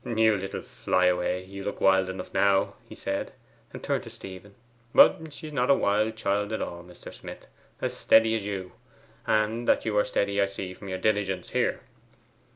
'You 0.03 0.35
little 0.35 0.63
flyaway! 0.63 1.45
you 1.45 1.63
look 1.63 1.79
wild 1.79 2.09
enough 2.09 2.33
now,' 2.33 2.73
he 2.89 2.95
said, 2.95 3.33
and 3.71 3.83
turned 3.83 4.01
to 4.05 4.09
Stephen. 4.09 4.55
'But 4.95 5.31
she's 5.31 5.53
not 5.53 5.69
a 5.69 5.75
wild 5.75 6.15
child 6.15 6.51
at 6.51 6.59
all, 6.59 6.83
Mr. 6.83 7.13
Smith. 7.13 7.45
As 7.81 7.95
steady 7.95 8.33
as 8.33 8.43
you; 8.43 8.71
and 9.27 9.67
that 9.67 9.85
you 9.85 9.95
are 9.97 10.03
steady 10.03 10.41
I 10.41 10.47
see 10.47 10.73
from 10.73 10.89
your 10.89 10.97
diligence 10.97 11.49
here. 11.49 11.81